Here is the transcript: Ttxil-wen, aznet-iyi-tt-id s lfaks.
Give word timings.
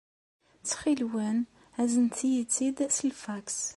Ttxil-wen, 0.59 1.37
aznet-iyi-tt-id 1.81 2.77
s 2.95 2.99
lfaks. 3.11 3.59